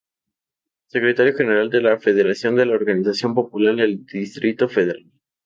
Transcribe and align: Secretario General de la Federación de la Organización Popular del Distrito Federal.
Secretario 0.87 1.31
General 1.35 1.69
de 1.69 1.79
la 1.79 1.99
Federación 1.99 2.55
de 2.55 2.65
la 2.65 2.73
Organización 2.73 3.35
Popular 3.35 3.75
del 3.75 4.03
Distrito 4.03 4.67
Federal. 4.67 5.05